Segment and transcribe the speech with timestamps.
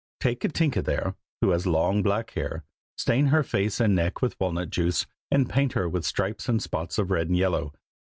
[0.19, 2.63] "Take Katinka, there, who has long black hair;
[2.97, 6.97] stain her face and neck with walnut juice, and paint her with stripes and spots
[6.97, 7.71] of red and yellow.